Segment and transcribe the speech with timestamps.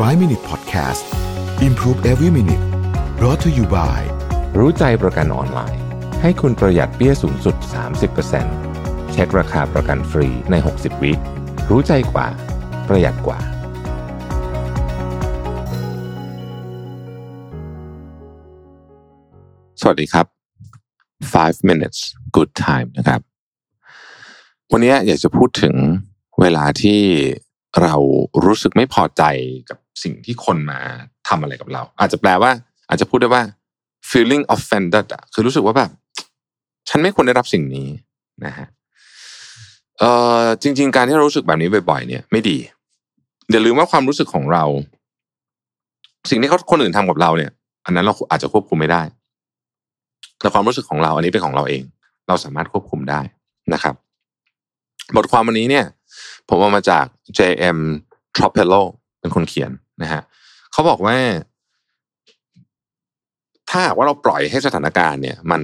[0.00, 1.04] 5 Minute Podcast
[1.62, 2.64] Improve Every Minute
[3.18, 4.00] brought to you by
[4.58, 5.82] รู้ใจประกันออนไลน์
[6.22, 7.56] ให้คุณประหยัดเปี้ยสูงสุด
[8.34, 11.12] 30%เช็คราคาประกันฟรีใน 60 วิ
[11.70, 12.26] รู้ใจกว่า
[12.88, 13.38] ประหยัดกว่า
[19.80, 20.26] สวัสดีครับ
[21.02, 22.00] 5 minutes
[22.36, 23.20] good time นะครับ
[24.72, 25.74] วันนี้อยากจะพูดถึง
[26.40, 27.00] เวลาที่
[27.82, 27.96] เรา
[28.44, 29.22] รู้สึกไม่พอใจ
[29.68, 30.78] กับ สิ่งที่คนมา
[31.28, 32.50] ทำอะไรกับเรา อาจจะแปลว่า
[32.88, 33.42] อาจจะพูดได้ว่า
[34.10, 35.90] feeling offended อะคือรู้สึกว่าแบบ
[36.88, 37.88] ฉันไม่ควรได้รับสิ่งนี้
[38.44, 38.66] นะฮะ
[39.98, 42.58] เอ่อจริง ๆ การที่เรารู้สึกแบบนี้บ่อย ๆ เนี่ยไม่ดี
[43.50, 44.64] อย่าลืมว่าความรู้สึกของเรา
[46.30, 47.50] สิ่งที่เขาคนอื่นทำกับเราเนี่ย
[47.84, 49.02] อันนั้นเราอาจจะควบคุมไม่ได้
[50.40, 51.82] แต่ความรู้สึกของเราอันนี้เป็นของเราเอง
[52.28, 53.20] เราสามารถควบคุมได้
[53.72, 53.94] นะครับ
[55.16, 55.84] บทความวันนี้เนี่ย
[56.48, 57.04] ผมเอามาจาก
[57.38, 57.78] J.M.
[58.36, 58.82] Tropello
[59.20, 59.70] เป็นคนเขียน
[60.04, 60.22] นะฮะ
[60.72, 61.16] เขาบอกว่า
[63.70, 65.62] ถ้าว่าเราปล่อยให้สถานการณ์เนี่ย มัน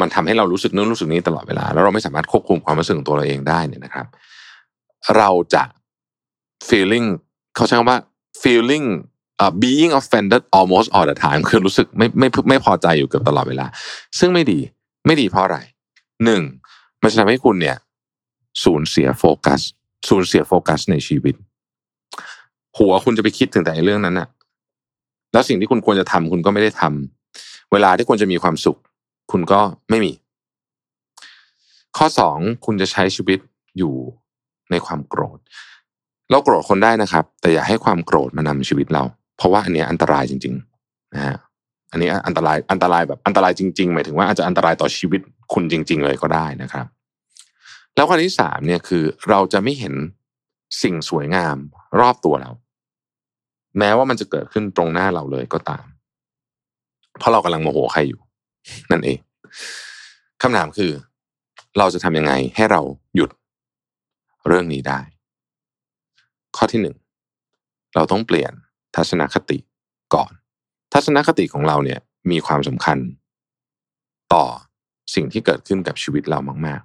[0.00, 4.06] มันทำให้เรารู้สึกนู้นรู้สึกนี้ตลอดเวลา แล้วเราไม่สามารถควบคุมความรู้สึกของตัวเราเองได้เนี่ยนะครับ
[5.16, 5.62] เราจะ
[6.68, 7.06] feeling
[7.56, 7.98] เขาใช้คำว่า
[8.42, 8.86] feeling
[9.42, 13.66] uh, being offended almost all the time คือรู้สึกไม่ไม่ไม่พอใจอยู่เกือบตลอดเวลา
[14.18, 14.60] ซึ่งไม่ดี
[15.06, 15.58] ไม่ดีเพราะอะไร
[16.24, 16.42] หนึ่ง
[17.02, 17.76] มันจะทำให้คุณเนี่ย
[18.64, 19.60] สูญเสียโฟกัส
[20.08, 21.34] สูญเสียโฟกัสในชีวิต
[22.78, 24.28] หัวคุณจะไปคิดถึงแต่เรื่องนั้นน่ะ
[25.32, 28.78] แล้วสิ่งที่คุณควรจะทำคุณก็ไม่ได้ทำเวลาที่ควรจะมีความสุข
[29.32, 30.12] คุณก็ไม่มี
[31.96, 33.38] ข้อสองคุณจะใช้ชีวิต
[33.78, 33.94] อยู่
[34.70, 35.38] ในความโกรธ
[36.30, 39.02] เราโกรธคนได้นะครับ แต่อย่าให้ความโกรธมานำชีวิตเรา
[39.36, 40.54] เพราะว่าอันนี้อันตรายจริง
[40.84, 41.36] ๆ นะฮะ
[41.92, 45.20] อันนี้อันตรายอันตรายแบบอันตรายจริงๆหมายถึงว่าอาจจะอันตรายต่อชีวิต
[45.52, 46.86] คุณจริง ๆ เลยก็ได้นะครับ
[47.94, 49.94] แล้วข้อที่สามเนี่ยคือเราจะไม่เห็น
[50.82, 51.56] สิ่งสวยงาม
[52.00, 52.50] รอบตัวเรา
[53.78, 55.84] แม้ว่ามันจะเกิดขึ้นตรงหน้าเราเลยก็ตาม
[57.18, 58.20] เพราะเรากำลังโมโหใครอยู่
[58.90, 59.18] นั่นเอง
[60.42, 60.92] คำถามคือ
[61.78, 62.80] เราจะทำยังไงให้เรา
[63.16, 63.30] หยุด
[64.46, 65.00] เรื่องนี้ได้
[66.56, 66.96] ข้อที่หนึ่ง
[67.94, 68.52] เราต้องเปลี่ยน
[68.96, 69.58] ทัศนคติ
[70.14, 70.32] ก่อน
[70.92, 72.00] ทัศนคติของเราเนี่ย
[72.30, 72.98] มีความสำคัญ
[74.34, 74.44] ต่อ
[75.14, 76.82] สิ่งที่เกิดขึ้นกับชีวิตเรามาก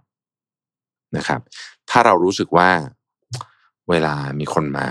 [0.56, 1.42] ๆนะครับ
[1.90, 2.70] ถ้าเรารู้สึกว่า
[3.90, 4.88] เวลามีคนมา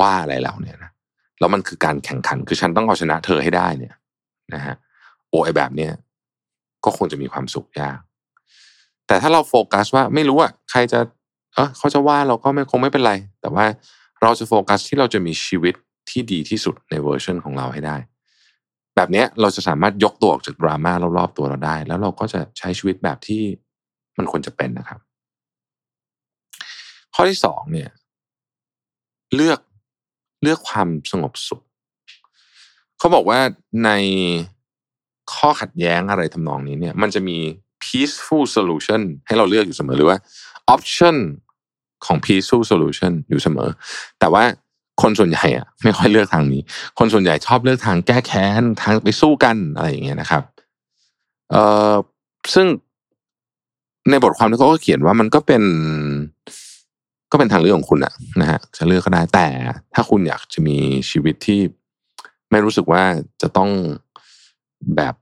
[0.00, 0.90] ว่าอะไรเราเนี่ยนะ
[1.38, 3.94] แล้วมันคือการแข่งขันคือฉันต้องเอาชนะเธอให้ได้เนี่ย
[4.54, 4.74] นะฮะ
[5.28, 5.92] โอ้ไอแบบเนี้ย
[6.84, 7.98] ก็คงจะมีความสุขยาก
[9.06, 11.00] แต่ถ้าเราโฟกัสว่าไม่รู้อะใครจะ
[11.54, 13.64] เออเขาจะว่าเราก็ไม่คงไม่เป็นไร แต่ว่า
[14.22, 15.74] เราจะโฟกัสที่เราจะมีชีวิต
[16.10, 17.96] ที่ดีที่สุดในเวอร์ชันของเราให้ได้
[18.96, 23.42] แบบนี้เราจะสามารถยกตัวออกจากดราม่ารอบๆตัวเราได้ แล้วเราก็จะใช้ชีวิตแบบที่
[24.18, 25.00] มันควรจะเป็นนะครับ
[27.14, 27.90] ข้อที่สองเนี่ย
[29.34, 29.58] เลือก
[30.42, 31.62] เลือกความสงบสุข
[32.98, 33.40] เขาบอกว่า
[33.84, 33.90] ใน
[35.34, 37.38] ข้อขัดแย้งอะไรทำนองนี้เนี่ย มันจะมี
[37.84, 40.18] peaceful solution ให้เราเลือกอยู่เสมอหรือว่า
[40.74, 41.16] option
[42.06, 43.68] ของ peaceful solution อยู่เสมอ
[44.20, 44.44] แต่ว่า
[45.02, 46.62] คนส่วนใหญ่อะไม่ค่อยเลือกทางนี้
[46.98, 50.42] คนส่วนใหญ่ชอบเลือกทางแก้แค้นทางไปสู้กันอะไรอย่างเงี้ยนะครับ
[51.50, 51.62] เอ่
[51.92, 51.94] อ
[52.54, 52.66] ซึ่ง
[54.10, 55.62] ในบทความที่เขาก็เขียนว่ามันก็เป็น
[57.32, 59.46] ก็เป็นทางเลือกของคุณอะนะฮะจะเลือกก็ได้แต่
[59.94, 60.76] ถ้าคุณอยากจะมี
[61.10, 61.60] ชีวิตที่
[62.50, 63.02] ไม่รู้สึกว่า
[63.42, 63.70] จะต้อง
[64.96, 65.14] แบบ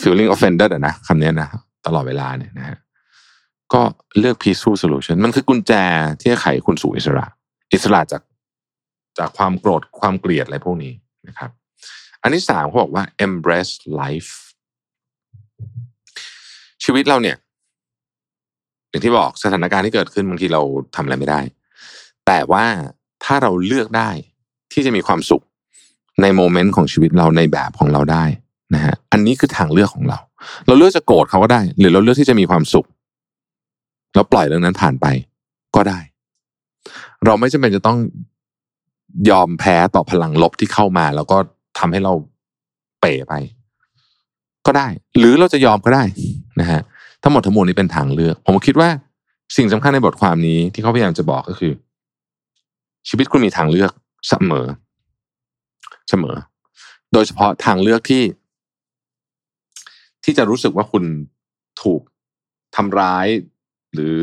[0.00, 1.48] feeling offended อะนะคำนี้นะ
[1.86, 2.76] ตลอดเวลาเนี่ยนะฮะ
[3.72, 3.82] ก็
[4.18, 5.72] เลือก peaceful solution มันคือกุญแจ
[6.20, 7.26] ที่จะไขคุณสู่อิสระ
[7.72, 8.22] อิสระจาก
[9.18, 10.92] จากความโกรธความเกลียดอะไรพวกนี้
[11.28, 11.50] นะครับ
[12.22, 14.32] อันที่สามเขาบอกว่า embrace life
[16.84, 17.36] ชีวิตเราเนี่ย
[18.90, 20.62] อย่างที่บอกสถานการณ์ที่เกิดขึ้นบางทีเรา
[20.94, 21.40] ทำอะไรไม่ได้
[22.26, 22.64] แต่ว่า
[23.24, 24.10] ถ้าเราเลือกได้
[24.72, 25.42] ที่จะมีความสุข
[26.22, 28.24] ในโมเมนต์ของชีวิตเราในแบบของเราได้
[28.74, 30.18] นะฮะอันนี้คือทางเลือกของเรา
[30.66, 32.86] เราเลือกจะโกรธเขาก็ได้ หรือเราเลือกที่จะมีความสุข
[34.14, 35.06] แล้วปล่อยเรื่องนั้นผ่านไป
[35.76, 35.98] ก็ได้
[37.24, 37.98] เราไม่จำเป็นจะต้อง
[39.30, 41.38] ยอมแพ้ต่อพลังลบที่เข้ามา แล้วก็
[41.78, 42.12] ทำให้เรา
[43.00, 43.34] เป๋ไป
[44.66, 44.88] ก็ได้
[45.18, 46.04] หรือเราจะยอมก็ได้
[46.60, 46.80] นะฮะ
[47.22, 48.88] ทั้งหมดทั้งมวลนี้เป็นทางเลือก ผมคิดว่า
[49.56, 51.72] สิ่งสำคัญในบทความนี้ที่เขาพยายามจะบอกก็คือ
[53.08, 53.92] ชีวิตคุณมีทางเลือก
[54.28, 54.66] เสมอ
[56.10, 56.36] เสมอ
[57.12, 58.22] โดยเฉพาะทางเลือกที่
[60.24, 61.04] ที่จะรู้สึกว่าคุณ
[61.82, 62.02] ถูก
[62.76, 63.26] ทำร้าย
[63.94, 64.22] หรือ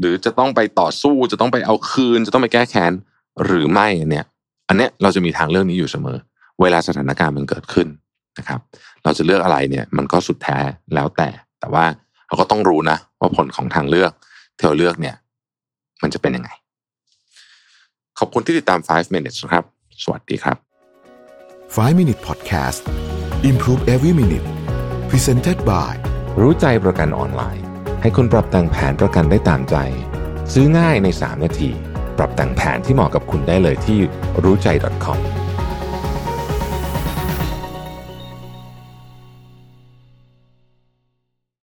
[0.00, 2.92] หรือจะต้องไปต่อสู้ จะต้องไปเอาคืน จะต้องไปแก้แค้น
[3.44, 4.26] หรือไม่เนี่ย
[4.68, 6.16] อันเนี้ยเราจะมีทางเลือกนี้อยู่เสมอ
[6.60, 7.88] เวลาสถานการณ์มันเกิดขึ้น
[8.38, 8.60] นะครับ
[9.04, 10.58] เราจะเลือกอะไรเนี่ย มันก็สุดแท้
[10.94, 11.28] แล้วแต่
[11.64, 11.86] แต่ว่า
[12.28, 14.12] เราก็ต้องรู้นะ ว่าผลของทางเลือก
[14.56, 15.16] ที่เราเลือกเนี่ย
[16.02, 16.50] มันจะเป็นยังไง
[18.22, 19.64] อบคุณที่ติดตาม 5 minutes นะครับ
[20.02, 20.56] สวัสดีครับ
[21.76, 22.80] 5 Minute Podcast
[23.50, 24.46] Improve Every Minute
[25.10, 25.94] Presented by
[26.40, 27.64] รู้ใจประกันออนไลน์
[28.02, 29.76] ให้คุณปรับแต่งแผนประกันได้ตามใจ
[30.52, 31.70] ซื้อง่ายใน 3 นาที
[32.18, 33.98] ปรับแต่งแผนที่เหมาะกับคุณได้เลยที่
[34.44, 34.68] รู้ใจ
[35.04, 35.18] .com